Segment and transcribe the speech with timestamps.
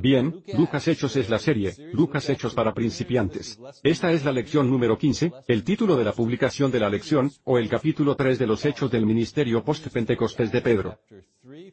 [0.00, 3.58] Bien, Lucas Hechos es la serie, Lucas Hechos para principiantes.
[3.82, 7.58] Esta es la lección número 15, el título de la publicación de la lección, o
[7.58, 10.98] el capítulo 3 de los Hechos del Ministerio Post-Pentecostés de Pedro.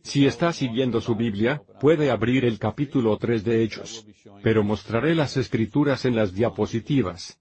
[0.04, 4.06] Si está siguiendo su Biblia, puede abrir el capítulo 3 de Hechos.
[4.44, 7.40] Pero mostraré las escrituras en las diapositivas.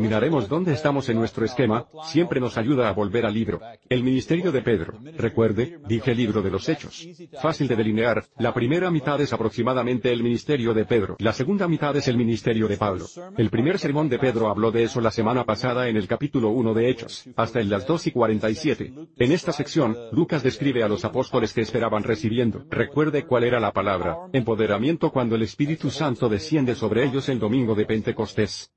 [0.00, 3.60] Miraremos dónde estamos en nuestro esquema, siempre nos ayuda a volver al libro.
[3.86, 7.06] El ministerio de Pedro, recuerde, dije libro de los hechos.
[7.42, 11.94] Fácil de delinear, la primera mitad es aproximadamente el ministerio de Pedro, la segunda mitad
[11.98, 13.04] es el ministerio de Pablo.
[13.36, 16.72] El primer sermón de Pedro habló de eso la semana pasada en el capítulo 1
[16.72, 18.94] de Hechos, hasta en las 2 y 47.
[19.18, 23.74] En esta sección, Lucas describe a los apóstoles que esperaban recibiendo, recuerde cuál era la
[23.74, 28.72] palabra, empoderamiento cuando el Espíritu Santo desciende sobre ellos el domingo de Pentecostés.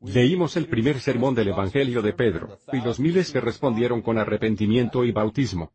[0.00, 5.04] Leímos el primer sermón del Evangelio de Pedro, y los miles que respondieron con arrepentimiento
[5.04, 5.72] y bautismo.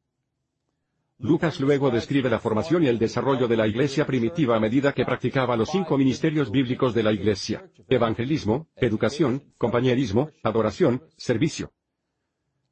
[1.20, 5.06] Lucas luego describe la formación y el desarrollo de la iglesia primitiva a medida que
[5.06, 7.70] practicaba los cinco ministerios bíblicos de la iglesia.
[7.90, 11.72] Evangelismo, educación, compañerismo, adoración, servicio.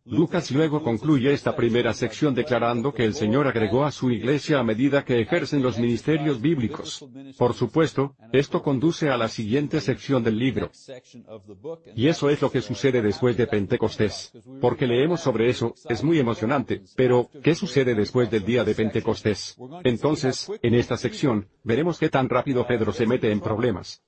[0.06, 4.64] Lucas luego concluye esta primera sección declarando que el Señor agregó a su iglesia a
[4.64, 7.06] medida que ejercen los ministerios bíblicos.
[7.38, 10.72] Por supuesto, esto conduce a la siguiente sección del libro.
[11.96, 14.34] Y eso es lo que sucede después de Pentecostés.
[14.60, 19.56] Porque leemos sobre eso, es muy emocionante, pero, ¿qué sucede después del día de Pentecostés?
[19.84, 24.02] Entonces, en esta sección, veremos qué tan rápido Pedro se mete en problemas.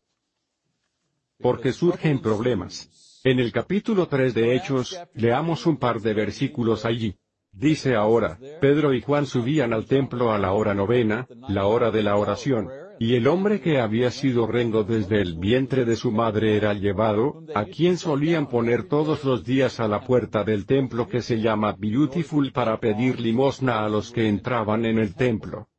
[1.39, 2.89] Porque surgen problemas.
[3.25, 7.16] En el capítulo 3 de Hechos, leamos un par de versículos allí.
[7.53, 12.03] Dice ahora, Pedro y Juan subían al templo a la hora novena, la hora de
[12.03, 12.67] la oración,
[12.99, 17.45] y el hombre que había sido rengo desde el vientre de su madre era llevado,
[17.55, 21.77] a quien solían poner todos los días a la puerta del templo que se llama
[21.80, 25.69] Beautiful para pedir limosna a los que entraban en el templo.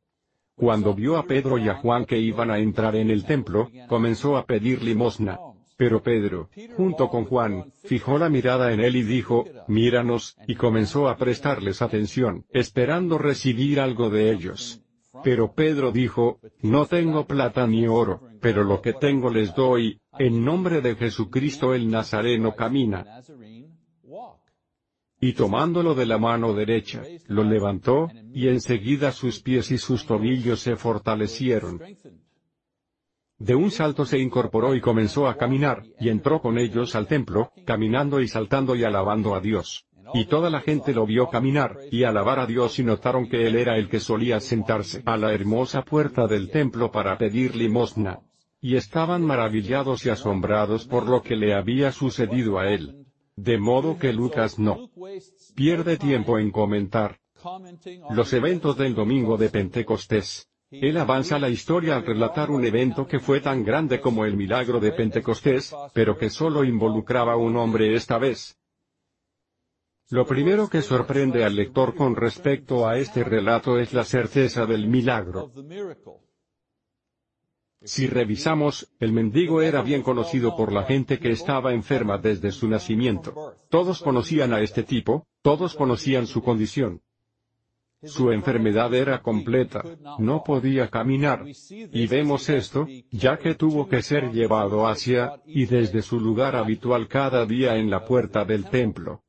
[0.55, 4.35] Cuando vio a Pedro y a Juan que iban a entrar en el templo, comenzó
[4.35, 5.37] a pedir limosna.
[5.77, 11.09] Pero Pedro, junto con Juan, fijó la mirada en él y dijo, míranos, y comenzó
[11.09, 14.81] a prestarles atención, esperando recibir algo de ellos.
[15.23, 20.45] Pero Pedro dijo, no tengo plata ni oro, pero lo que tengo les doy, en
[20.45, 23.21] nombre de Jesucristo el Nazareno camina.
[25.19, 30.59] Y tomándolo de la mano derecha, lo levantó, y enseguida sus pies y sus tobillos
[30.59, 31.81] se fortalecieron.
[33.37, 37.51] De un salto se incorporó y comenzó a caminar, y entró con ellos al templo,
[37.65, 39.85] caminando y saltando y alabando a Dios.
[40.13, 43.55] Y toda la gente lo vio caminar, y alabar a Dios y notaron que él
[43.55, 48.19] era el que solía sentarse a la hermosa puerta del templo para pedir limosna.
[48.61, 53.05] Y estaban maravillados y asombrados por lo que le había sucedido a él.
[53.35, 54.89] De modo que Lucas no
[55.55, 57.19] pierde tiempo en comentar
[58.09, 60.47] los eventos del domingo de Pentecostés.
[60.81, 64.79] Él avanza la historia al relatar un evento que fue tan grande como el milagro
[64.79, 68.57] de Pentecostés, pero que solo involucraba a un hombre esta vez.
[70.09, 74.87] Lo primero que sorprende al lector con respecto a este relato es la certeza del
[74.87, 75.51] milagro.
[77.83, 82.67] Si revisamos, el mendigo era bien conocido por la gente que estaba enferma desde su
[82.67, 83.55] nacimiento.
[83.69, 87.01] Todos conocían a este tipo, todos conocían su condición.
[88.05, 89.83] Su enfermedad era completa,
[90.19, 91.45] no podía caminar.
[91.69, 97.07] Y vemos esto, ya que tuvo que ser llevado hacia, y desde su lugar habitual
[97.07, 99.23] cada día en la puerta del templo.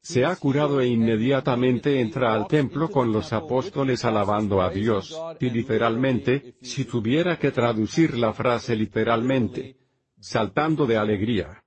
[0.00, 5.50] Se ha curado e inmediatamente entra al templo con los apóstoles alabando a Dios, y
[5.50, 9.76] literalmente, si tuviera que traducir la frase literalmente,
[10.18, 11.62] saltando de alegría.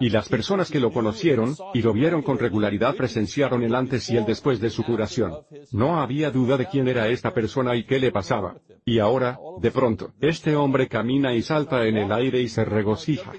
[0.00, 4.16] Y las personas que lo conocieron, y lo vieron con regularidad presenciaron el antes y
[4.16, 5.34] el después de su curación.
[5.72, 8.56] No había duda de quién era esta persona y qué le pasaba.
[8.84, 13.32] Y ahora, de pronto, este hombre camina y salta en el aire y se regocija.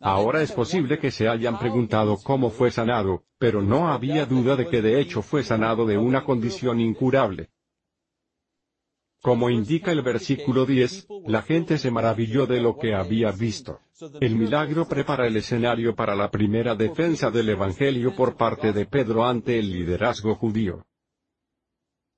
[0.00, 4.68] Ahora es posible que se hayan preguntado cómo fue sanado, pero no había duda de
[4.68, 7.50] que de hecho fue sanado de una condición incurable.
[9.24, 13.80] Como indica el versículo 10, la gente se maravilló de lo que había visto.
[14.20, 19.24] El milagro prepara el escenario para la primera defensa del Evangelio por parte de Pedro
[19.24, 20.84] ante el liderazgo judío.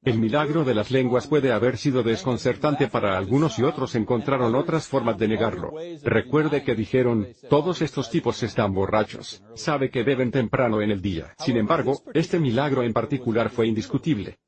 [0.03, 4.88] El milagro de las lenguas puede haber sido desconcertante para algunos y otros encontraron otras
[4.88, 5.75] formas de negarlo.
[6.03, 11.37] Recuerde que dijeron, todos estos tipos están borrachos, sabe que beben temprano en el día.
[11.38, 14.38] Sin embargo, este milagro en particular fue indiscutible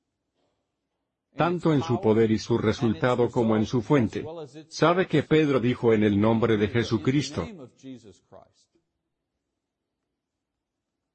[1.39, 4.27] tanto en su poder y su resultado como en su fuente.
[4.69, 7.49] ¿Sabe que Pedro dijo en el nombre de Jesucristo?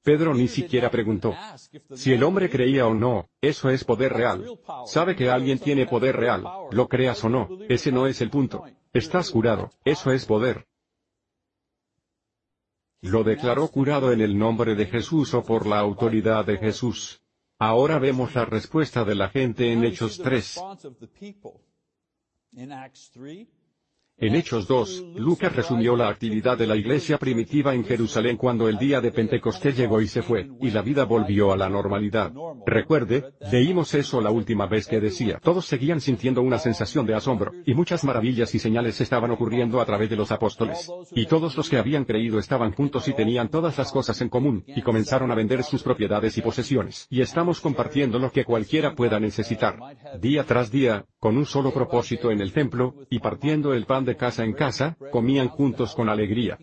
[0.01, 1.33] Pedro ni siquiera preguntó.
[1.93, 4.59] Si el hombre creía o no, eso es poder real.
[4.85, 8.65] Sabe que alguien tiene poder real, lo creas o no, ese no es el punto.
[8.91, 10.65] Estás curado, eso es poder.
[13.01, 17.22] Lo declaró curado en el nombre de Jesús o por la autoridad de Jesús.
[17.59, 20.61] Ahora vemos la respuesta de la gente en Hechos 3.
[24.19, 28.77] En Hechos 2, Lucas resumió la actividad de la iglesia primitiva en Jerusalén cuando el
[28.77, 32.31] día de Pentecostés llegó y se fue, y la vida volvió a la normalidad.
[32.63, 37.53] Recuerde, leímos eso la última vez que decía, todos seguían sintiendo una sensación de asombro,
[37.65, 40.91] y muchas maravillas y señales estaban ocurriendo a través de los apóstoles.
[41.11, 44.63] Y todos los que habían creído estaban juntos y tenían todas las cosas en común,
[44.67, 47.07] y comenzaron a vender sus propiedades y posesiones.
[47.09, 49.79] Y estamos compartiendo lo que cualquiera pueda necesitar.
[50.21, 54.15] Día tras día, con un solo propósito en el templo, y partiendo el pan de
[54.15, 56.57] casa en casa, comían juntos con alegría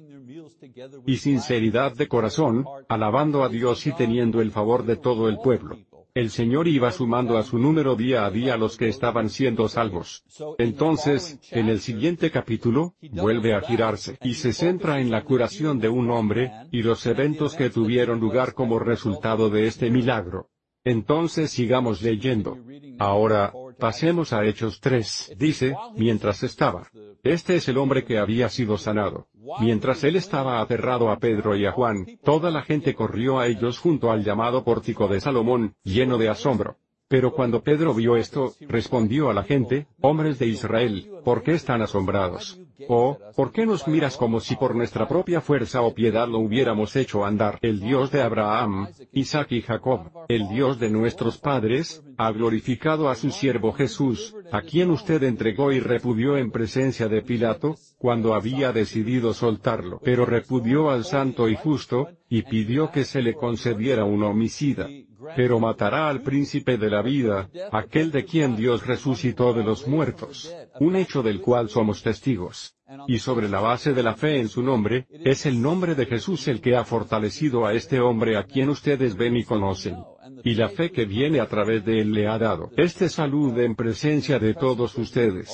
[1.07, 5.79] y sinceridad de corazón, alabando a Dios y teniendo el favor de todo el pueblo.
[6.13, 10.25] El Señor iba sumando a su número día a día los que estaban siendo salvos.
[10.59, 15.89] Entonces, en el siguiente capítulo, vuelve a girarse y se centra en la curación de
[15.89, 20.51] un hombre, y los eventos que tuvieron lugar como resultado de este milagro.
[20.83, 22.59] Entonces sigamos leyendo.
[22.99, 25.35] Ahora, pasemos a Hechos 3.
[25.37, 26.89] Dice, mientras estaba.
[27.25, 29.27] Este es el hombre que había sido sanado.
[29.61, 33.79] Mientras él estaba aterrado a Pedro y a Juan, toda la gente corrió a ellos
[33.79, 36.77] junto al llamado pórtico de Salomón, lleno de asombro.
[37.09, 41.83] Pero cuando Pedro vio esto, respondió a la gente, hombres de Israel, ¿por qué están
[41.83, 42.61] asombrados?
[42.89, 46.97] O, ¿por qué nos miras como si por nuestra propia fuerza o piedad lo hubiéramos
[46.97, 47.59] hecho andar?
[47.63, 53.15] El Dios de Abraham, Isaac y Jacob, el Dios de nuestros padres, ha glorificado a
[53.15, 58.73] su siervo Jesús, a quien usted entregó y repudió en presencia de Pilato, cuando había
[58.73, 60.01] decidido soltarlo.
[60.03, 64.89] Pero repudió al santo y justo, y pidió que se le concediera un homicida
[65.37, 70.55] pero matará al príncipe de la vida, aquel de quien Dios resucitó de los muertos,
[70.81, 72.75] un hecho del cual somos testigos.
[73.07, 76.49] Y sobre la base de la fe en su nombre, es el nombre de Jesús
[76.49, 79.97] el que ha fortalecido a este hombre a quien ustedes ven y conocen.
[80.45, 83.75] Y la fe que viene a través de él le ha dado este salud en
[83.75, 85.51] presencia de todos ustedes.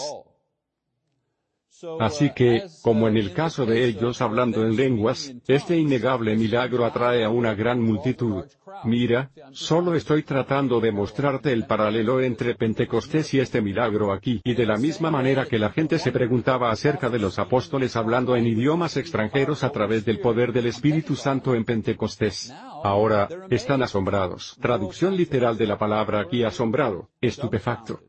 [2.01, 7.25] Así que, como en el caso de ellos hablando en lenguas, este innegable milagro atrae
[7.25, 8.45] a una gran multitud.
[8.85, 14.41] Mira, solo estoy tratando de mostrarte el paralelo entre Pentecostés y este milagro aquí.
[14.45, 18.37] Y de la misma manera que la gente se preguntaba acerca de los apóstoles hablando
[18.37, 22.55] en idiomas extranjeros a través del poder del Espíritu Santo en Pentecostés.
[22.85, 24.57] Ahora, están asombrados.
[24.61, 28.01] Traducción literal de la palabra aquí asombrado, estupefacto.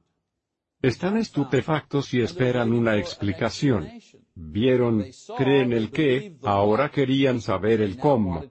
[0.82, 3.90] Están estupefactos y esperan una explicación.
[4.36, 8.44] Vieron, creen el qué, ahora querían saber el cómo.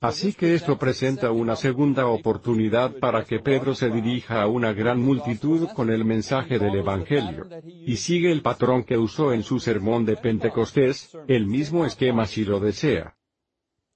[0.00, 5.00] Así que esto presenta una segunda oportunidad para que Pedro se dirija a una gran
[5.00, 7.46] multitud con el mensaje del Evangelio.
[7.64, 12.44] Y sigue el patrón que usó en su sermón de Pentecostés, el mismo esquema si
[12.44, 13.17] lo desea.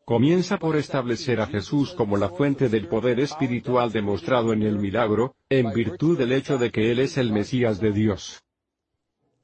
[0.04, 5.37] Comienza por establecer a Jesús como la fuente del poder espiritual demostrado en el milagro,
[5.49, 8.43] en virtud del hecho de que Él es el Mesías de Dios.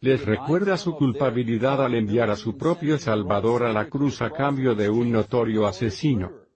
[0.01, 4.75] Les recuerda su culpabilidad al enviar a su propio Salvador a la cruz a cambio
[4.75, 6.48] de un notorio asesino.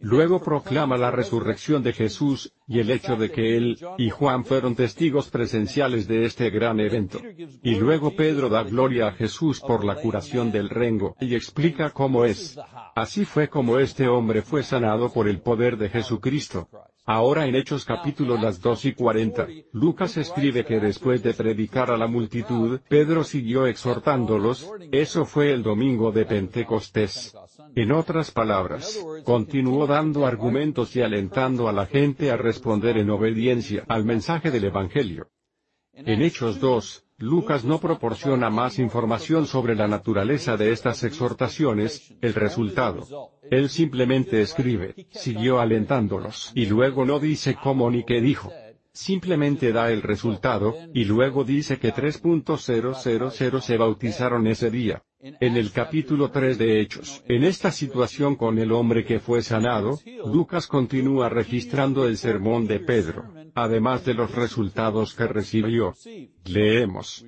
[0.00, 4.76] Luego proclama la resurrección de Jesús, y el hecho de que él y Juan fueron
[4.76, 7.20] testigos presenciales de este gran evento.
[7.62, 12.24] Y luego Pedro da gloria a Jesús por la curación del rengo, y explica cómo
[12.24, 12.58] es.
[12.94, 16.68] Así fue como este hombre fue sanado por el poder de Jesucristo.
[17.10, 21.96] Ahora en Hechos capítulo las 2 y 40, Lucas escribe que después de predicar a
[21.96, 27.34] la multitud, Pedro siguió exhortándolos, eso fue el domingo de Pentecostés.
[27.74, 33.84] En otras palabras, continuó dando argumentos y alentando a la gente a responder en obediencia
[33.88, 35.30] al mensaje del Evangelio.
[35.94, 42.32] En Hechos 2, Lucas no proporciona más información sobre la naturaleza de estas exhortaciones, el
[42.32, 43.32] resultado.
[43.50, 48.52] Él simplemente escribe, siguió alentándolos, y luego no dice cómo ni qué dijo.
[48.92, 55.02] Simplemente da el resultado, y luego dice que 3.000 se bautizaron ese día.
[55.20, 59.98] En el capítulo 3 de Hechos, en esta situación con el hombre que fue sanado,
[60.24, 63.24] Lucas continúa registrando el sermón de Pedro,
[63.62, 65.94] además de los resultados que recibió.
[66.44, 67.24] Leemos.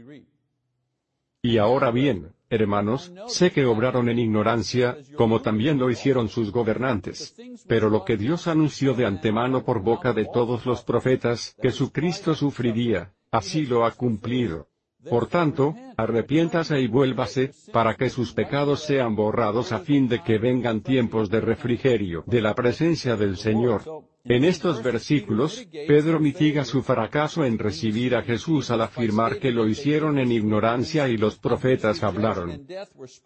[1.43, 7.35] Y ahora bien, hermanos, sé que obraron en ignorancia, como también lo hicieron sus gobernantes.
[7.67, 11.93] Pero lo que Dios anunció de antemano por boca de todos los profetas, que su
[11.93, 14.70] Cristo sufriría, así lo ha cumplido.
[15.09, 20.39] Por tanto, arrepiéntase y vuélvase, para que sus pecados sean borrados a fin de que
[20.39, 23.83] vengan tiempos de refrigerio de la presencia del Señor.
[24.25, 29.67] En estos versículos, Pedro mitiga su fracaso en recibir a Jesús al afirmar que lo
[29.67, 32.67] hicieron en ignorancia y los profetas hablaron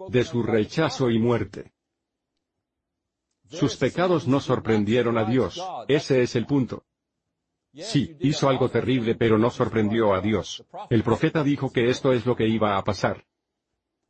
[0.08, 1.72] de su rechazo y muerte.
[3.48, 6.84] Sus pecados no sorprendieron a Dios, ese es el punto.
[7.76, 10.64] Sí, hizo algo terrible pero no sorprendió a Dios.
[10.90, 13.24] El profeta dijo que esto es lo que iba a pasar.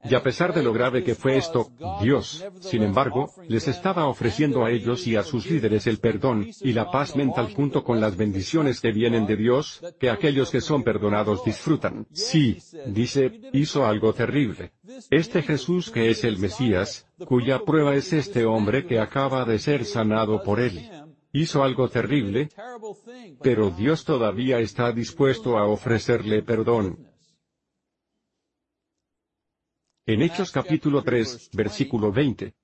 [0.07, 1.71] Y a pesar de lo grave que fue esto,
[2.03, 6.73] Dios, sin embargo, les estaba ofreciendo a ellos y a sus líderes el perdón, y
[6.75, 10.83] la paz mental junto con las bendiciones que vienen de Dios, que aquellos que son
[10.83, 12.07] perdonados disfrutan.
[12.13, 14.73] Sí, dice, hizo algo terrible.
[15.11, 19.87] Este Jesús que es el Mesías, cuya prueba es este hombre que acaba de ser
[19.87, 21.04] sanado por él
[21.35, 22.49] hizo algo terrible,
[23.43, 27.11] pero Dios todavía está dispuesto a ofrecerle perdón.
[30.07, 32.55] En Hechos capítulo 3, versículo 20.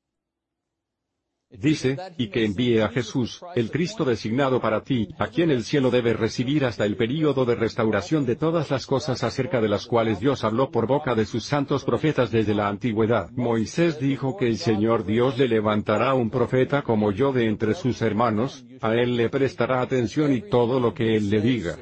[1.50, 5.90] Dice, y que envíe a Jesús, el Cristo designado para ti, a quien el cielo
[5.90, 10.21] debe recibir hasta el período de restauración de todas las cosas acerca de las cuales
[10.21, 13.30] Dios habló por boca de sus santos profetas desde la antigüedad.
[13.33, 18.00] Moisés dijo que el Señor Dios le levantará un profeta como yo de entre sus
[18.00, 21.76] hermanos, a él le prestará atención y todo lo que él le diga.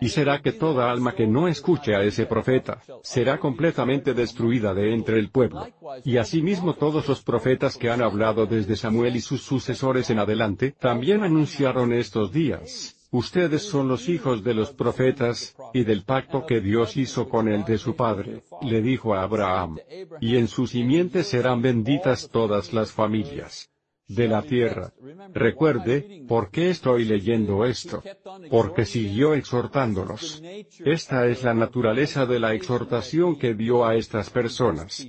[0.00, 4.92] Y será que toda alma que no escuche a ese profeta, será completamente destruida de
[4.92, 5.66] entre el pueblo.
[6.04, 10.74] Y asimismo todos los profetas que han hablado desde Samuel y sus sucesores en adelante,
[10.78, 12.94] también anunciaron estos días.
[13.10, 17.64] Ustedes son los hijos de los profetas, y del pacto que Dios hizo con el
[17.64, 19.78] de su padre, le dijo a Abraham.
[20.20, 23.70] Y en su simiente serán benditas todas las familias
[24.08, 24.92] de la tierra.
[25.32, 28.02] Recuerde, ¿por qué estoy leyendo esto?
[28.50, 30.42] Porque siguió exhortándolos.
[30.84, 35.06] Esta es la naturaleza de la exhortación que dio a estas personas.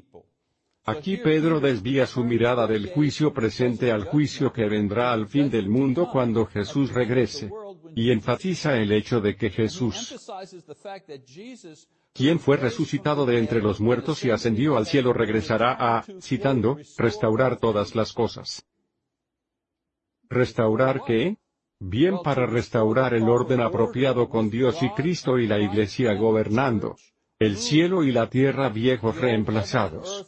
[0.85, 5.67] Aquí Pedro desvía su mirada del juicio presente al juicio que vendrá al fin del
[5.67, 7.51] mundo cuando Jesús regrese.
[7.93, 10.31] Y enfatiza el hecho de que Jesús,
[12.13, 17.59] quien fue resucitado de entre los muertos y ascendió al cielo regresará a, citando, restaurar
[17.59, 18.65] todas las cosas.
[20.29, 21.37] ¿Restaurar qué?
[21.79, 26.95] Bien para restaurar el orden apropiado con Dios y Cristo y la Iglesia gobernando.
[27.39, 30.27] El cielo y la tierra viejos reemplazados.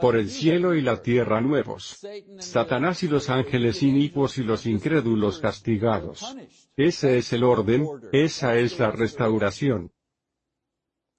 [0.00, 2.06] Por el cielo y la tierra nuevos.
[2.38, 6.36] Satanás y los ángeles inicuos y los incrédulos castigados.
[6.76, 9.90] Ese es el orden, esa es la restauración.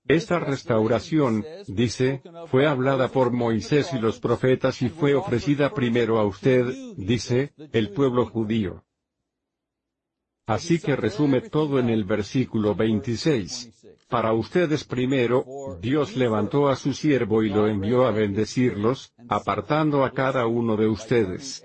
[0.10, 6.26] Esta restauración, dice, fue hablada por Moisés y los profetas y fue ofrecida primero a
[6.26, 6.66] usted,
[6.98, 8.84] dice, el pueblo judío.
[10.48, 13.98] Así que resume todo en el versículo 26.
[14.10, 20.12] Para ustedes primero, Dios levantó a su siervo y lo envió a bendecirlos, apartando a
[20.12, 21.64] cada uno de ustedes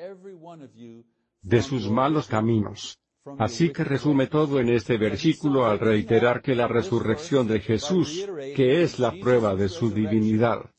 [1.41, 3.01] de sus malos caminos.
[3.39, 8.83] Así que resume todo en este versículo al reiterar que la resurrección de Jesús, que
[8.83, 10.71] es la prueba de su divinidad,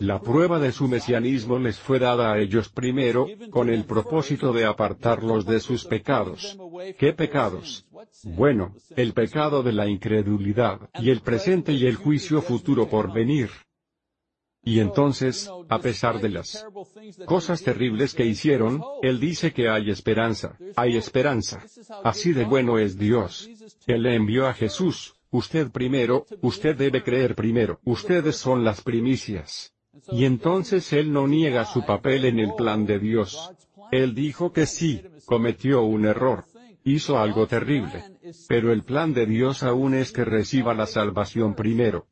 [0.00, 4.64] la prueba de su mesianismo les fue dada a ellos primero, con el propósito de
[4.64, 6.58] apartarlos de sus pecados.
[6.98, 7.86] ¿Qué pecados?
[8.24, 13.50] Bueno, el pecado de la incredulidad, y el presente y el juicio futuro por venir.
[14.64, 16.64] Y entonces, a pesar de las
[17.26, 21.64] cosas terribles que hicieron, Él dice que hay esperanza, hay esperanza.
[22.04, 23.48] Así de bueno es Dios.
[23.86, 29.74] Él le envió a Jesús, usted primero, usted debe creer primero, ustedes son las primicias.
[30.10, 33.52] Y entonces Él no niega su papel en el plan de Dios.
[33.90, 36.44] Él dijo que sí, cometió un error.
[36.84, 38.04] Hizo algo terrible.
[38.48, 42.06] Pero el plan de Dios aún es que reciba la salvación primero.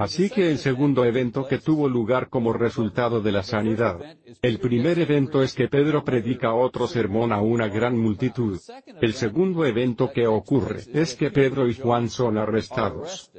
[0.00, 4.00] Así que el segundo evento que tuvo lugar como resultado de la sanidad.
[4.40, 8.58] El primer evento es que Pedro predica otro sermón a una gran multitud.
[9.02, 13.30] El segundo evento que ocurre es que Pedro y Juan son arrestados.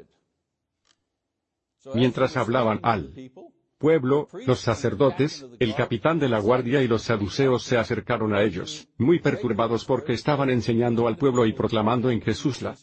[1.95, 3.11] Mientras hablaban al
[3.81, 8.87] pueblo, los sacerdotes, el capitán de la guardia y los saduceos se acercaron a ellos,
[8.97, 12.77] muy perturbados porque estaban enseñando al pueblo y proclamando en Jesús la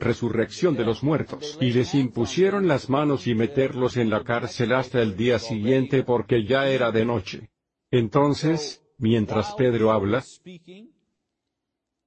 [0.00, 5.02] resurrección de los muertos, y les impusieron las manos y meterlos en la cárcel hasta
[5.02, 7.50] el día siguiente porque ya era de noche.
[7.90, 10.24] Entonces, mientras Pedro habla,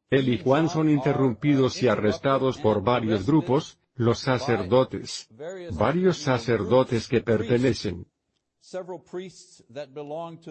[0.09, 5.29] él y Juan son interrumpidos y arrestados por varios grupos, los sacerdotes,
[5.77, 8.07] varios sacerdotes que pertenecen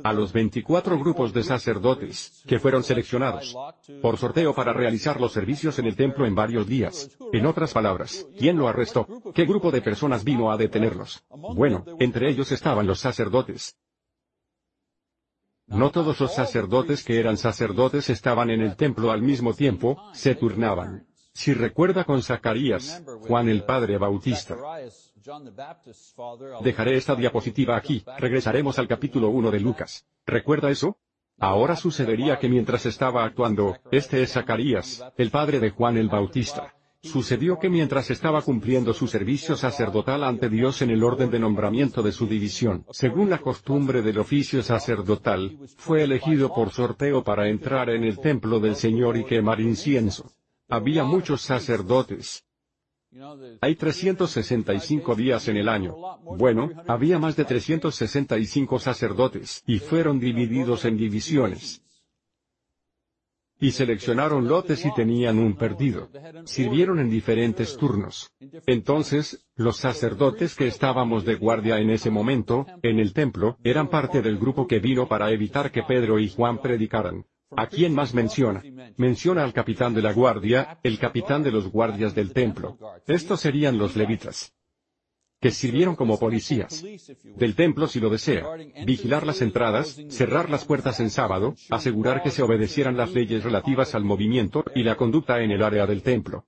[0.02, 3.57] a los 24 grupos de sacerdotes, que fueron seleccionados
[4.02, 7.11] por sorteo para realizar los servicios en el templo en varios días.
[7.33, 9.07] En otras palabras, ¿quién lo arrestó?
[9.35, 11.25] ¿Qué grupo de personas vino a detenerlos?
[11.31, 13.76] Bueno, entre ellos estaban los sacerdotes.
[15.67, 20.35] No todos los sacerdotes que eran sacerdotes estaban en el templo al mismo tiempo, se
[20.35, 21.07] turnaban.
[21.40, 24.59] Si recuerda con Zacarías, Juan el Padre Bautista.
[26.62, 30.04] Dejaré esta diapositiva aquí, regresaremos al capítulo 1 de Lucas.
[30.26, 30.99] ¿Recuerda eso?
[31.38, 36.75] Ahora sucedería que mientras estaba actuando, este es Zacarías, el padre de Juan el Bautista.
[37.02, 42.02] Sucedió que mientras estaba cumpliendo su servicio sacerdotal ante Dios en el orden de nombramiento
[42.02, 47.88] de su división, según la costumbre del oficio sacerdotal, fue elegido por sorteo para entrar
[47.88, 50.30] en el templo del Señor y quemar incienso.
[50.71, 52.45] Había muchos sacerdotes.
[53.61, 55.97] Hay 365 días en el año.
[56.23, 61.83] Bueno, había más de 365 sacerdotes, y fueron divididos en divisiones.
[63.59, 66.09] Y seleccionaron lotes y tenían un perdido.
[66.45, 68.31] Sirvieron en diferentes turnos.
[68.67, 74.23] Entonces, los sacerdotes que estábamos de guardia en ese momento, en el templo, eran parte
[74.23, 77.27] del grupo que vino para evitar que Pedro y Juan predicaran.
[77.57, 78.62] ¿A quién más menciona?
[78.97, 82.78] Menciona al capitán de la guardia, el capitán de los guardias del templo.
[83.07, 84.54] Estos serían los levitas
[85.40, 86.85] que sirvieron como policías
[87.25, 88.45] del templo si lo desea,
[88.85, 93.95] vigilar las entradas, cerrar las puertas en sábado, asegurar que se obedecieran las leyes relativas
[93.95, 96.45] al movimiento y la conducta en el área del templo.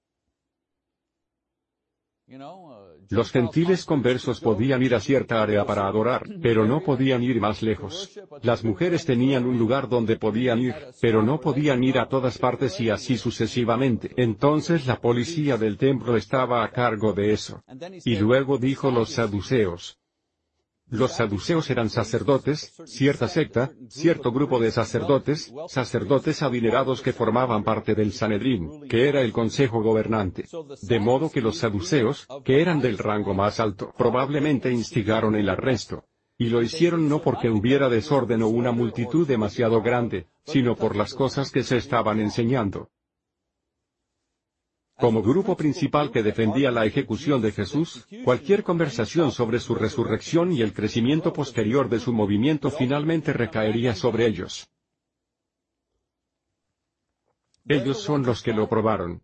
[3.10, 7.62] Los gentiles conversos podían ir a cierta área para adorar, pero no podían ir más
[7.62, 8.18] lejos.
[8.42, 12.80] Las mujeres tenían un lugar donde podían ir, pero no podían ir a todas partes
[12.80, 14.12] y así sucesivamente.
[14.16, 17.62] Entonces la policía del templo estaba a cargo de eso.
[18.04, 19.98] Y luego dijo los saduceos,
[20.92, 27.94] los saduceos eran sacerdotes, cierta secta, cierto grupo de sacerdotes, sacerdotes adinerados que formaban parte
[27.94, 30.44] del Sanedrín, que era el consejo gobernante.
[30.82, 36.04] De modo que los saduceos, que eran del rango más alto, probablemente instigaron el arresto.
[36.36, 41.14] Y lo hicieron no porque hubiera desorden o una multitud demasiado grande, sino por las
[41.14, 42.90] cosas que se estaban enseñando.
[44.98, 50.62] Como grupo principal que defendía la ejecución de Jesús, cualquier conversación sobre su resurrección y
[50.62, 54.68] el crecimiento posterior de su movimiento finalmente recaería sobre ellos.
[57.66, 59.22] Ellos son los que lo probaron.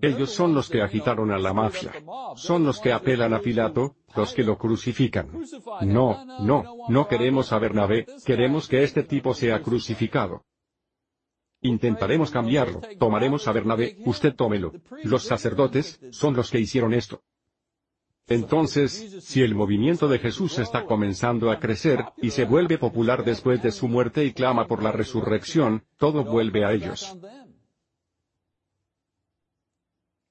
[0.00, 1.92] Ellos son los que agitaron a la mafia.
[2.36, 5.28] Son los que apelan a Pilato, los que lo crucifican.
[5.82, 10.44] No, no, no queremos a Bernabé, queremos que este tipo sea crucificado.
[11.60, 14.72] Intentaremos cambiarlo, tomaremos a Bernabé, usted tómelo.
[15.02, 17.22] Los sacerdotes, son los que hicieron esto.
[18.28, 23.62] Entonces, si el movimiento de Jesús está comenzando a crecer, y se vuelve popular después
[23.62, 27.16] de su muerte y clama por la resurrección, todo vuelve a ellos.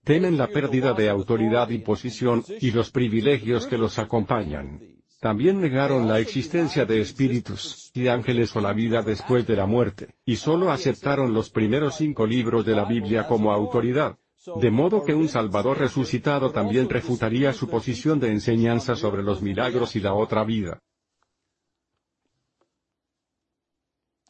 [0.03, 4.96] Temen la pérdida de autoridad y posición, y los privilegios que los acompañan.
[5.19, 10.15] También negaron la existencia de espíritus, y ángeles o la vida después de la muerte,
[10.25, 14.17] y solo aceptaron los primeros cinco libros de la Biblia como autoridad.
[14.61, 19.95] De modo que un Salvador resucitado también refutaría su posición de enseñanza sobre los milagros
[19.95, 20.81] y la otra vida.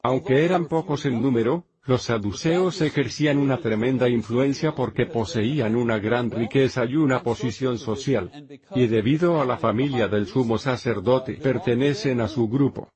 [0.02, 6.30] Aunque eran pocos en número, los saduceos ejercían una tremenda influencia porque poseían una gran
[6.30, 8.30] riqueza y una posición social.
[8.76, 12.91] Y debido a la familia del sumo sacerdote pertenecen a su grupo.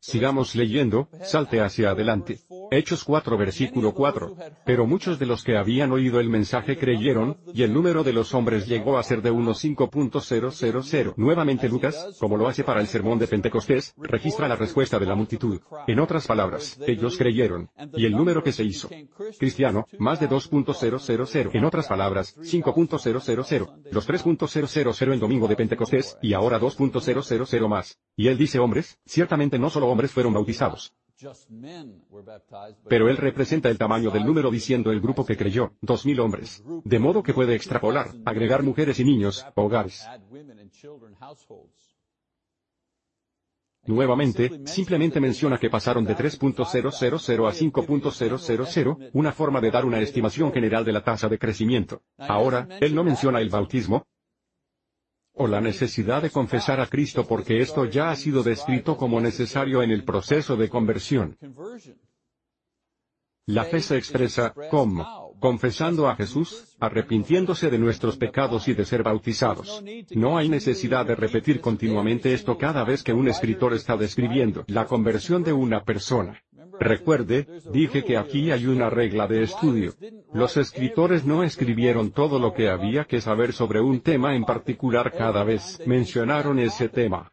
[0.00, 2.40] Sigamos leyendo, salte hacia adelante.
[2.70, 4.36] Hechos 4 versículo 4.
[4.64, 8.34] Pero muchos de los que habían oído el mensaje creyeron, y el número de los
[8.34, 11.14] hombres llegó a ser de unos 5.000.
[11.16, 15.14] Nuevamente Lucas, como lo hace para el sermón de Pentecostés, registra la respuesta de la
[15.14, 15.60] multitud.
[15.86, 17.70] En otras palabras, ellos creyeron.
[17.94, 18.88] Y el número que se hizo
[19.38, 21.50] cristiano, más de 2.000.
[21.52, 23.66] En otras palabras, 5.000.
[23.90, 27.98] Los 3.000 en domingo de Pentecostés, y ahora 2.000 más.
[28.16, 30.94] Y él dice hombres, ciertamente no solo hombres fueron bautizados.
[32.88, 36.62] Pero él representa el tamaño del número diciendo el grupo que creyó, dos mil hombres.
[36.84, 40.06] De modo que puede extrapolar, agregar mujeres y niños, hogares.
[43.86, 50.52] Nuevamente, simplemente menciona que pasaron de 3.000 a 5.000, una forma de dar una estimación
[50.52, 52.02] general de la tasa de crecimiento.
[52.18, 54.08] Ahora, él no menciona el bautismo,
[55.36, 59.82] o la necesidad de confesar a Cristo porque esto ya ha sido descrito como necesario
[59.82, 61.36] en el proceso de conversión.
[63.46, 69.02] La fe se expresa como confesando a Jesús, arrepintiéndose de nuestros pecados y de ser
[69.02, 69.84] bautizados.
[70.14, 74.86] No hay necesidad de repetir continuamente esto cada vez que un escritor está describiendo la
[74.86, 76.42] conversión de una persona.
[76.80, 79.92] Recuerde, dije que aquí hay una regla de estudio.
[80.32, 85.12] Los escritores no escribieron todo lo que había que saber sobre un tema en particular
[85.12, 87.32] cada vez mencionaron ese tema.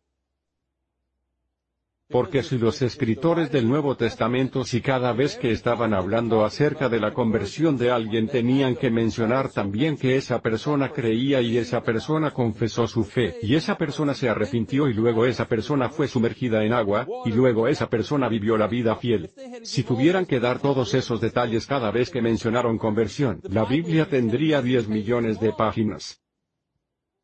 [2.13, 6.99] Porque si los escritores del Nuevo Testamento si cada vez que estaban hablando acerca de
[6.99, 12.29] la conversión de alguien tenían que mencionar también que esa persona creía y esa persona
[12.29, 16.73] confesó su fe, y esa persona se arrepintió y luego esa persona fue sumergida en
[16.73, 19.31] agua, y luego esa persona vivió la vida fiel.
[19.63, 24.61] Si tuvieran que dar todos esos detalles cada vez que mencionaron conversión, la Biblia tendría
[24.61, 26.21] 10 millones de páginas.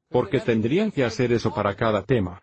[0.09, 2.41] Porque tendrían que hacer eso para cada tema.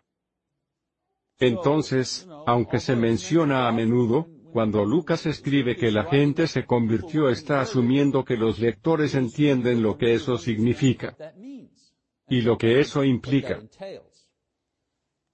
[1.39, 7.61] Entonces, aunque se menciona a menudo, cuando Lucas escribe que la gente se convirtió está
[7.61, 11.15] asumiendo que los lectores entienden lo que eso significa
[12.27, 13.61] y lo que eso implica.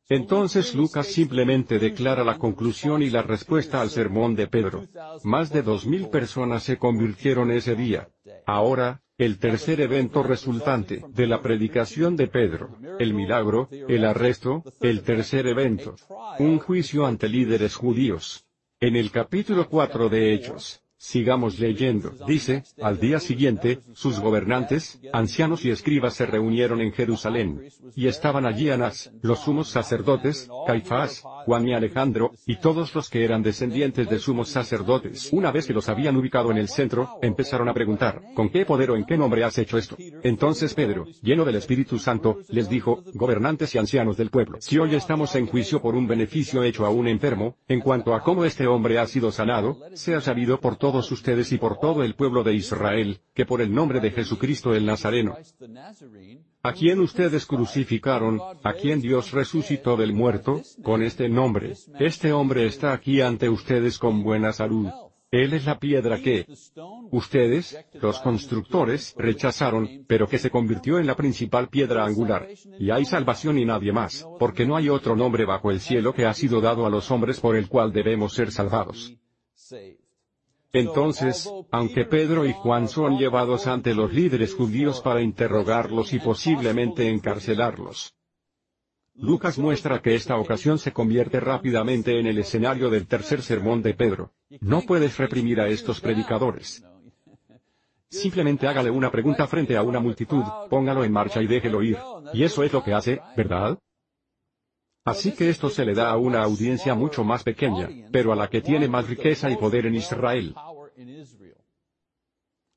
[0.09, 4.83] Entonces Lucas simplemente declara la conclusión y la respuesta al sermón de Pedro.
[5.23, 8.09] Más de dos mil personas se convirtieron ese día.
[8.45, 15.01] Ahora, el tercer evento resultante de la predicación de Pedro, el milagro, el arresto, el
[15.01, 15.95] tercer evento,
[16.39, 18.45] un juicio ante líderes judíos.
[18.81, 22.13] En el capítulo 4 de Hechos, Sigamos leyendo.
[22.25, 27.67] Dice, al día siguiente, sus gobernantes, ancianos y escribas se reunieron en Jerusalén.
[27.93, 33.23] Y estaban allí Anás, los sumos sacerdotes, Caifás, Juan y Alejandro, y todos los que
[33.23, 35.29] eran descendientes de sumos sacerdotes.
[35.31, 38.91] Una vez que los habían ubicado en el centro, empezaron a preguntar, ¿con qué poder
[38.91, 39.97] o en qué nombre has hecho esto?
[40.23, 44.95] Entonces Pedro, lleno del Espíritu Santo, les dijo, gobernantes y ancianos del pueblo, si hoy
[44.95, 48.67] estamos en juicio por un beneficio hecho a un enfermo, en cuanto a cómo este
[48.67, 52.53] hombre ha sido sanado, sea sabido por todos ustedes y por todo el pueblo de
[52.53, 55.37] Israel, que por el nombre de Jesucristo el Nazareno,
[56.65, 62.65] a quien ustedes crucificaron, a quien Dios resucitó del muerto, con este nombre, este hombre
[62.65, 64.89] está aquí ante ustedes con buena salud.
[65.29, 66.45] Él es la piedra que
[67.11, 72.47] ustedes, los constructores, rechazaron, pero que se convirtió en la principal piedra angular.
[72.79, 76.25] Y hay salvación y nadie más, porque no hay otro nombre bajo el cielo que
[76.25, 79.13] ha sido dado a los hombres por el cual debemos ser salvados.
[80.73, 87.07] Entonces, aunque Pedro y Juan son llevados ante los líderes judíos para interrogarlos y posiblemente
[87.09, 88.15] encarcelarlos,
[89.15, 93.93] Lucas muestra que esta ocasión se convierte rápidamente en el escenario del tercer sermón de
[93.93, 94.31] Pedro.
[94.59, 96.83] No puedes reprimir a estos predicadores.
[98.09, 101.97] Simplemente hágale una pregunta frente a una multitud, póngalo en marcha y déjelo ir.
[102.33, 103.77] Y eso es lo que hace, ¿verdad?
[105.05, 108.49] Así que esto se le da a una audiencia mucho más pequeña, pero a la
[108.49, 110.55] que tiene más riqueza y poder en Israel.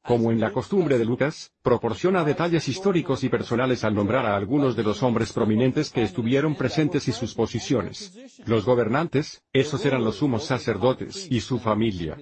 [0.02, 4.76] Como en la costumbre de Lucas, proporciona detalles históricos y personales al nombrar a algunos
[4.76, 8.16] de los hombres prominentes que estuvieron presentes y sus posiciones.
[8.44, 12.16] Los gobernantes, esos eran los sumos sacerdotes y su familia.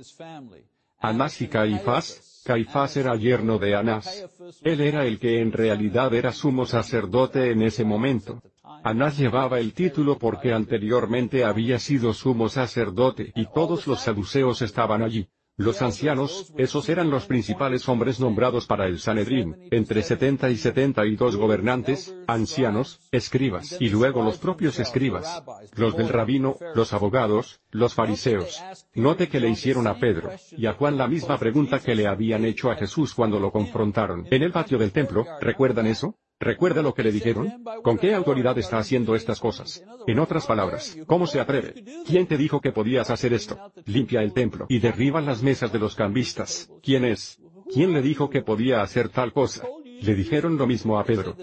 [0.98, 4.26] Anás y Caifás, Caifás era yerno de Anás.
[4.62, 8.42] Él era el que en realidad era sumo sacerdote en ese momento.
[8.84, 15.02] Anás llevaba el título porque anteriormente había sido sumo sacerdote y todos los saduceos estaban
[15.02, 15.30] allí.
[15.56, 21.36] Los ancianos, esos eran los principales hombres nombrados para el Sanedrín, entre 70 y 72
[21.36, 25.42] gobernantes, ancianos, escribas, y luego los propios escribas,
[25.76, 28.62] los del rabino, los abogados, los fariseos.
[28.94, 32.44] Note que le hicieron a Pedro, y a Juan la misma pregunta que le habían
[32.44, 34.26] hecho a Jesús cuando lo confrontaron.
[34.30, 36.18] En el patio del templo, ¿recuerdan eso?
[36.40, 37.64] ¿Recuerda lo que le dijeron?
[37.82, 39.84] ¿Con qué autoridad está haciendo estas cosas?
[40.06, 41.84] En otras palabras, ¿cómo se atreve?
[42.06, 43.58] ¿Quién te dijo que podías hacer esto?
[43.86, 46.70] Limpia el templo y derriba las mesas de los cambistas.
[46.82, 47.40] ¿Quién es?
[47.72, 49.66] ¿Quién le dijo que podía hacer tal cosa?
[50.00, 51.36] Le dijeron lo mismo a Pedro.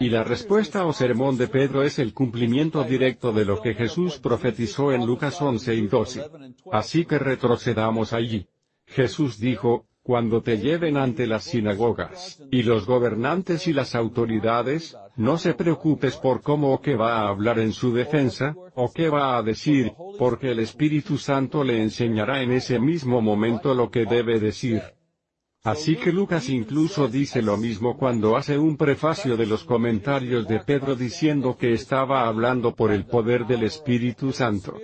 [0.00, 4.18] Y la respuesta o sermón de Pedro es el cumplimiento directo de lo que Jesús
[4.18, 6.24] profetizó en Lucas 11 y 12.
[6.72, 8.48] Así que retrocedamos allí.
[8.86, 15.38] Jesús dijo, cuando te lleven ante las sinagogas, y los gobernantes y las autoridades, no
[15.38, 19.38] se preocupes por cómo o qué va a hablar en su defensa, o qué va
[19.38, 24.38] a decir, porque el Espíritu Santo le enseñará en ese mismo momento lo que debe
[24.38, 24.82] decir.
[25.62, 30.60] Así que Lucas incluso dice lo mismo cuando hace un prefacio de los comentarios de
[30.60, 34.76] Pedro diciendo que estaba hablando por el poder del Espíritu Santo.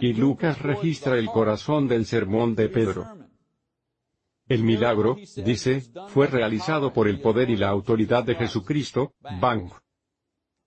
[0.00, 3.06] Y Lucas registra el corazón del sermón de Pedro.
[4.48, 9.70] El milagro, dice, fue realizado por el poder y la autoridad de Jesucristo, bang.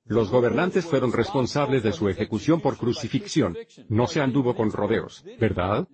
[0.05, 3.57] Los gobernantes fueron responsables de su ejecución por crucifixión.
[3.89, 5.87] No se anduvo con rodeos, ¿verdad?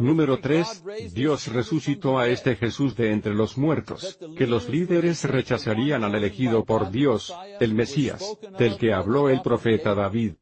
[0.00, 1.12] Número 3.
[1.14, 6.64] Dios resucitó a este Jesús de entre los muertos, que los líderes rechazarían al elegido
[6.64, 10.34] por Dios, el Mesías, del que habló el profeta David.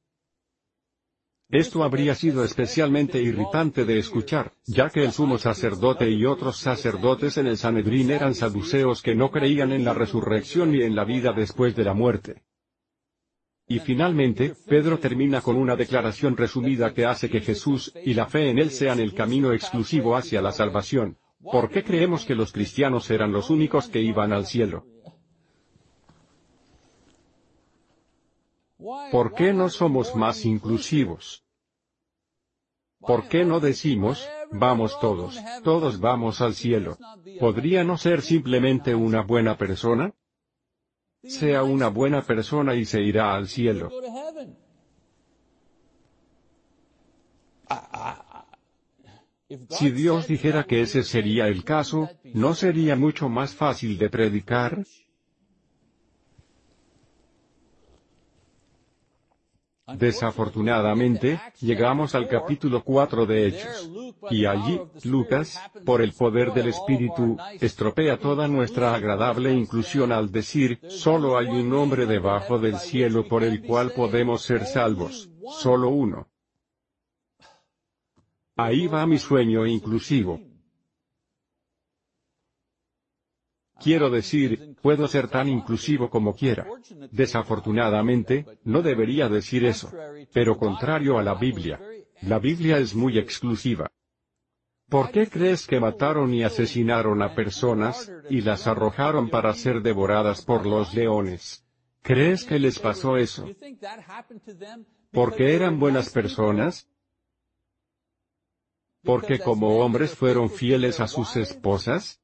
[1.51, 7.37] Esto habría sido especialmente irritante de escuchar, ya que el sumo sacerdote y otros sacerdotes
[7.37, 11.33] en el Sanedrín eran saduceos que no creían en la resurrección ni en la vida
[11.33, 12.43] después de la muerte.
[13.67, 18.51] Y finalmente, Pedro termina con una declaración resumida que hace que Jesús y la fe
[18.51, 21.19] en Él sean el camino exclusivo hacia la salvación.
[21.41, 24.87] ¿Por qué creemos que los cristianos eran los únicos que iban al cielo?
[29.11, 31.45] ¿Por qué no somos más inclusivos?
[33.01, 36.99] ¿Por qué no decimos, vamos todos, todos vamos al cielo?
[37.39, 40.15] ¿Podría no ser simplemente una buena persona?
[41.23, 43.91] Sea una buena persona y se irá al cielo.
[49.71, 54.85] Si Dios dijera que ese sería el caso, ¿no sería mucho más fácil de predicar?
[59.87, 63.91] Desafortunadamente, llegamos al capítulo 4 de Hechos.
[64.31, 70.81] Y allí, Lucas, por el poder del Espíritu, estropea toda nuestra agradable inclusión al decir,
[70.89, 75.29] solo hay un nombre debajo del cielo por el cual podemos ser salvos,
[75.61, 76.29] solo uno.
[78.57, 80.41] Ahí va mi sueño inclusivo.
[83.81, 86.67] Quiero decir, puedo ser tan inclusivo como quiera.
[87.11, 89.91] Desafortunadamente, no debería decir eso.
[90.33, 91.81] Pero contrario a la Biblia.
[92.23, 93.91] La Biblia es muy exclusiva.
[94.89, 100.45] ¿Por qué crees que mataron y asesinaron a personas, y las arrojaron para ser devoradas
[100.45, 101.65] por los leones?
[102.03, 103.49] ¿Crees que les pasó eso?
[105.11, 106.89] ¿Porque eran buenas personas?
[109.03, 112.21] ¿Porque como hombres fueron fieles a sus esposas?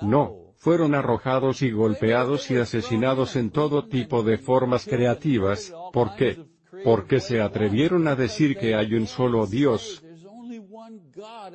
[0.00, 6.44] No, fueron arrojados y golpeados y asesinados en todo tipo de formas creativas, ¿por qué?
[6.84, 10.02] Porque se atrevieron a decir que hay un solo Dios,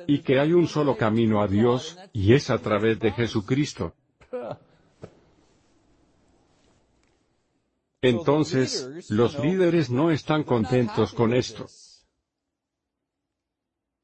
[0.06, 3.94] y que hay un solo camino a Dios, y es a través de Jesucristo.
[8.00, 11.66] Entonces, los líderes no están contentos con esto.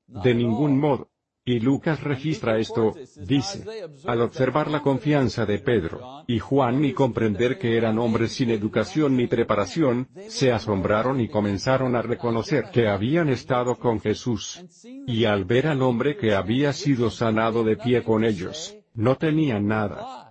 [0.06, 1.10] De ningún modo.
[1.48, 3.64] Y Lucas registra esto, dice,
[4.04, 9.16] al observar la confianza de Pedro y Juan y comprender que eran hombres sin educación
[9.16, 14.62] ni preparación, se asombraron y comenzaron a reconocer que habían estado con Jesús.
[15.06, 19.68] Y al ver al hombre que había sido sanado de pie con ellos, no tenían
[19.68, 20.27] nada.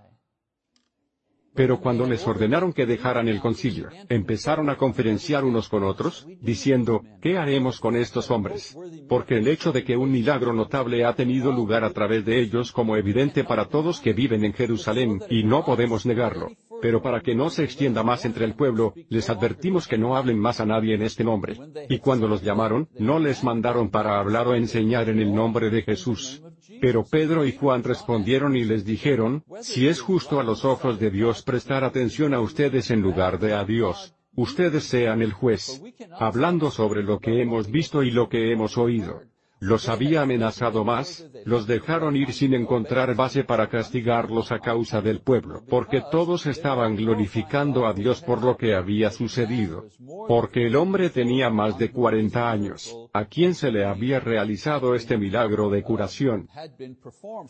[1.57, 7.01] Pero cuando les ordenaron que dejaran el concilio, empezaron a conferenciar unos con otros, diciendo,
[7.19, 8.77] ¿qué haremos con estos hombres?
[9.09, 12.71] Porque el hecho de que un milagro notable ha tenido lugar a través de ellos
[12.71, 16.51] como evidente para todos que viven en Jerusalén, y no podemos negarlo.
[16.81, 20.39] Pero para que no se extienda más entre el pueblo, les advertimos que no hablen
[20.39, 21.57] más a nadie en este nombre.
[21.89, 25.81] Y cuando los llamaron, no les mandaron para hablar o enseñar en el nombre de
[25.81, 26.43] Jesús.
[26.81, 31.09] Pero Pedro y Juan respondieron y les dijeron, si es justo a los ojos de
[31.09, 35.81] Dios prestar atención a ustedes en lugar de a Dios, ustedes sean el juez,
[36.19, 39.21] hablando sobre lo que hemos visto y lo que hemos oído.
[39.59, 45.21] Los había amenazado más, los dejaron ir sin encontrar base para castigarlos a causa del
[45.21, 49.85] pueblo, porque todos estaban glorificando a Dios por lo que había sucedido.
[50.27, 55.17] Porque el hombre tenía más de 40 años, a quien se le había realizado este
[55.17, 56.47] milagro de curación.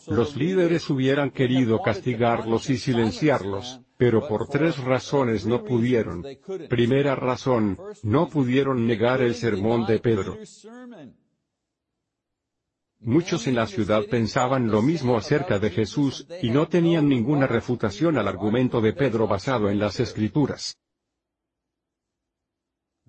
[0.06, 6.24] Los líderes hubieran querido castigarlos y silenciarlos, pero por tres razones no pudieron.
[6.70, 10.38] Primera razón, no pudieron negar el sermón de Pedro.
[13.00, 18.18] Muchos en la ciudad pensaban lo mismo acerca de Jesús, y no tenían ninguna refutación
[18.18, 20.76] al argumento de Pedro basado en las Escrituras.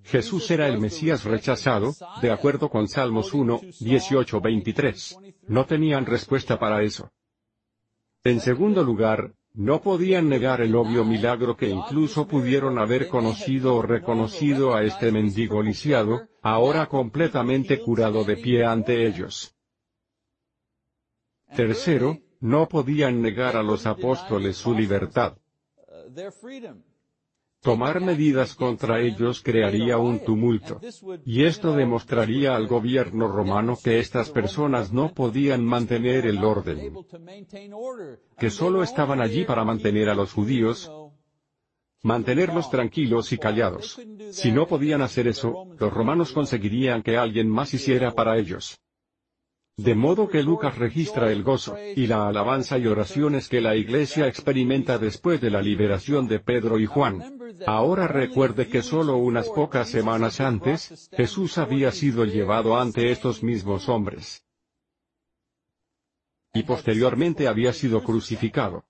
[0.04, 5.18] Jesús era el Mesías rechazado, de acuerdo con Salmos 1, 18, 23.
[5.48, 7.12] No tenían respuesta para eso.
[8.24, 13.82] En segundo lugar, no podían negar el obvio milagro que incluso pudieron haber conocido o
[13.82, 19.56] reconocido a este mendigo lisiado, ahora completamente curado de pie ante ellos.
[21.56, 25.38] Tercero, no podían negar a los apóstoles su libertad.
[27.62, 30.80] Tomar medidas contra ellos crearía un tumulto.
[31.26, 36.94] Y esto demostraría al gobierno romano que estas personas no podían mantener el orden.
[38.38, 40.90] Que solo estaban allí para mantener a los judíos,
[42.02, 44.00] mantenerlos tranquilos y callados.
[44.32, 48.80] Si no podían hacer eso, los romanos conseguirían que alguien más hiciera para ellos.
[49.80, 54.28] De modo que Lucas registra el gozo, y la alabanza y oraciones que la iglesia
[54.28, 57.40] experimenta después de la liberación de Pedro y Juan.
[57.66, 63.88] Ahora recuerde que solo unas pocas semanas antes, Jesús había sido llevado ante estos mismos
[63.88, 64.44] hombres.
[66.54, 68.84] Y posteriormente había sido crucificado.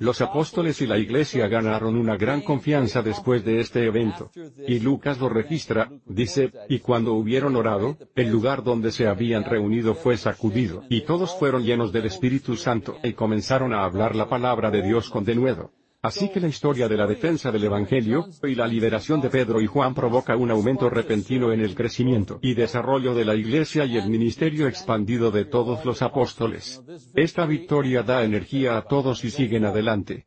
[0.00, 4.30] Los apóstoles y la iglesia ganaron una gran confianza después de este evento.
[4.66, 9.94] Y Lucas lo registra, dice, y cuando hubieron orado, el lugar donde se habían reunido
[9.94, 14.70] fue sacudido, y todos fueron llenos del Espíritu Santo, y comenzaron a hablar la palabra
[14.70, 15.70] de Dios con denuedo.
[16.02, 19.66] Así que la historia de la defensa del Evangelio, y la liberación de Pedro y
[19.66, 24.08] Juan provoca un aumento repentino en el crecimiento y desarrollo de la iglesia y el
[24.08, 26.82] ministerio expandido de todos los apóstoles.
[27.14, 30.26] Esta victoria da energía a todos y siguen adelante.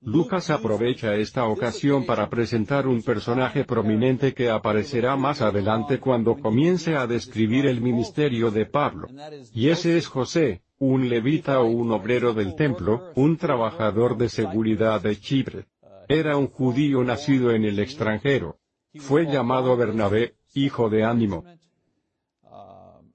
[0.00, 6.96] Lucas aprovecha esta ocasión para presentar un personaje prominente que aparecerá más adelante cuando comience
[6.96, 9.08] a describir el ministerio de Pablo.
[9.52, 15.00] Y ese es José, un levita o un obrero del templo, un trabajador de seguridad
[15.00, 15.66] de Chipre.
[16.08, 18.58] Era un judío nacido en el extranjero.
[18.94, 21.44] Fue llamado Bernabé, hijo de ánimo.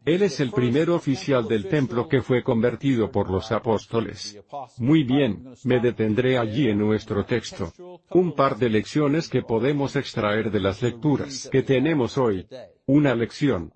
[0.05, 4.37] Él es el primer oficial del templo que fue convertido por los apóstoles.
[4.77, 7.71] Muy bien, me detendré allí en nuestro texto.
[8.09, 12.45] Un par de lecciones que podemos extraer de las lecturas que tenemos hoy.
[12.85, 13.71] Una lección.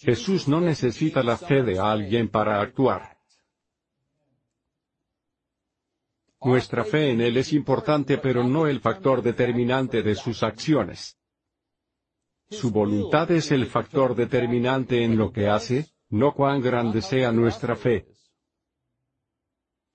[0.00, 3.18] Jesús no necesita la fe de alguien para actuar.
[6.40, 11.18] Nuestra fe en Él es importante pero no el factor determinante de sus acciones.
[12.48, 17.74] Su voluntad es el factor determinante en lo que hace, no cuán grande sea nuestra
[17.74, 18.06] fe.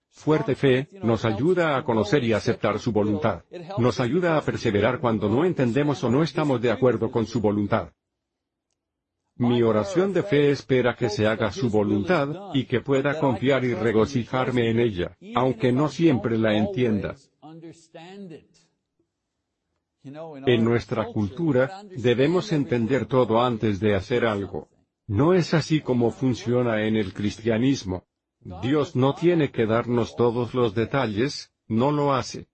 [0.10, 3.46] Fuerte fe, nos ayuda a conocer y aceptar su voluntad.
[3.78, 7.94] Nos ayuda a perseverar cuando no entendemos o no estamos de acuerdo con su voluntad.
[9.36, 13.74] Mi oración de fe espera que se haga su voluntad, y que pueda confiar y
[13.74, 17.16] regocijarme en ella, aunque no siempre la entienda.
[20.04, 24.70] En nuestra cultura, debemos entender todo antes de hacer algo.
[25.08, 28.06] No es así como funciona en el cristianismo.
[28.62, 32.48] Dios no tiene que darnos todos los detalles, no lo hace.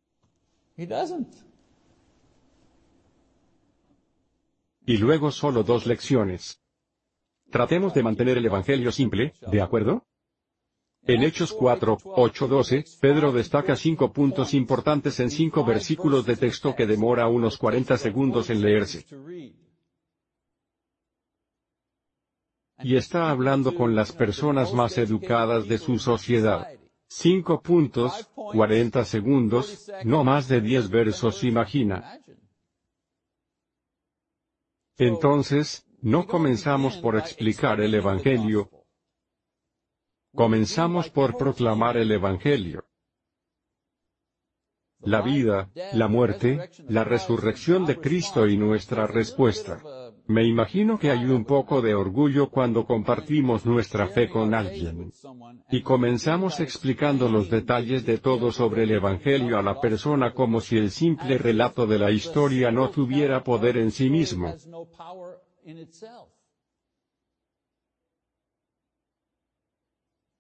[4.86, 6.62] Y luego solo dos lecciones.
[7.52, 10.06] Tratemos de mantener el Evangelio simple, ¿de acuerdo?
[11.04, 16.76] En Hechos 4, 8, 12, Pedro destaca cinco puntos importantes en cinco versículos de texto
[16.76, 19.06] que demora unos 40 segundos en leerse.
[22.82, 26.68] Y está hablando con las personas más educadas de su sociedad.
[27.08, 32.20] Cinco puntos, 40 segundos, no más de 10 versos imagina.
[34.98, 38.70] Entonces, no comenzamos por explicar el Evangelio.
[40.34, 42.86] Comenzamos por proclamar el Evangelio.
[45.02, 49.82] La vida, la muerte, la resurrección de Cristo y nuestra respuesta.
[50.28, 55.12] Me imagino que hay un poco de orgullo cuando compartimos nuestra fe con alguien.
[55.72, 60.78] Y comenzamos explicando los detalles de todo sobre el Evangelio a la persona como si
[60.78, 64.54] el simple relato de la historia no tuviera poder en sí mismo.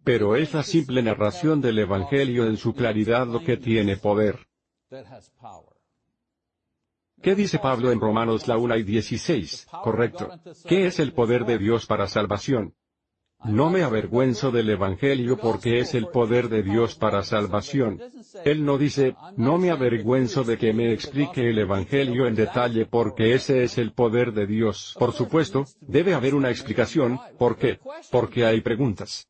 [0.03, 4.47] Pero es la simple narración del Evangelio en su claridad lo que tiene poder.
[7.21, 9.67] ¿Qué dice Pablo en Romanos la 1 y 16?
[9.83, 10.31] Correcto.
[10.65, 12.75] ¿Qué es el poder de Dios para salvación?
[13.45, 18.02] No me avergüenzo del Evangelio porque es el poder de Dios para salvación.
[18.43, 23.34] Él no dice, no me avergüenzo de que me explique el Evangelio en detalle porque
[23.34, 24.93] ese es el poder de Dios.
[24.99, 27.80] Por supuesto, debe haber una explicación, ¿por qué?
[28.12, 29.25] Porque hay preguntas.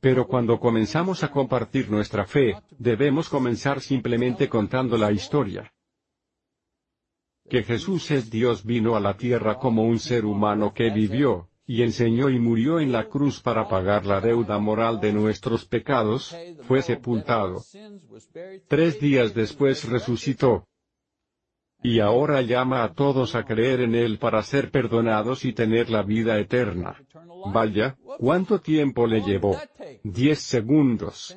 [0.00, 5.72] Pero cuando comenzamos a compartir nuestra fe, debemos comenzar simplemente contando la historia.
[7.48, 11.82] Que Jesús es Dios vino a la tierra como un ser humano que vivió, y
[11.82, 16.80] enseñó y murió en la cruz para pagar la deuda moral de nuestros pecados, fue
[16.80, 17.62] sepultado.
[18.68, 20.68] Tres días después resucitó.
[21.82, 26.02] Y ahora llama a todos a creer en Él para ser perdonados y tener la
[26.02, 26.96] vida eterna.
[27.52, 29.60] Vaya, ¿cuánto tiempo le llevó?
[30.02, 31.36] Diez segundos.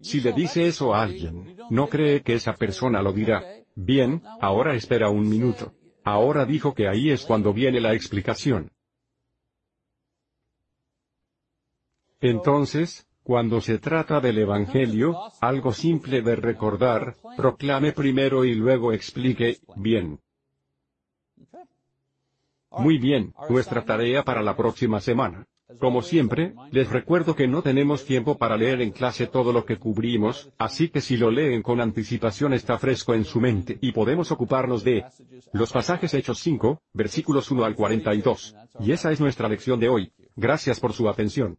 [0.00, 3.42] Si le dice eso a alguien, no cree que esa persona lo dirá.
[3.74, 5.72] Bien, ahora espera un minuto.
[6.04, 8.70] Ahora dijo que ahí es cuando viene la explicación.
[12.20, 19.58] Entonces, cuando se trata del Evangelio, algo simple de recordar, proclame primero y luego explique,
[19.76, 20.20] bien.
[22.70, 25.46] Muy bien, nuestra tarea para la próxima semana.
[25.78, 29.78] Como siempre, les recuerdo que no tenemos tiempo para leer en clase todo lo que
[29.78, 34.30] cubrimos, así que si lo leen con anticipación está fresco en su mente y podemos
[34.32, 35.04] ocuparnos de
[35.52, 38.56] los pasajes Hechos 5, versículos 1 al 42.
[38.80, 40.12] Y esa es nuestra lección de hoy.
[40.36, 41.58] Gracias por su atención.